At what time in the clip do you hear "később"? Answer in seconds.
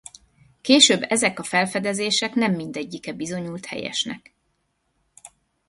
0.61-1.01